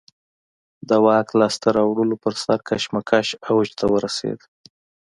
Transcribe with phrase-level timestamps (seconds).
[0.87, 4.39] د واک لاسته راوړلو پر سر کشمکش اوج ته ورسېد